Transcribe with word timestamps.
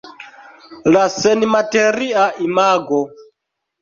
La 0.95 1.03
senmateria 1.17 2.27
imago. 2.47 3.03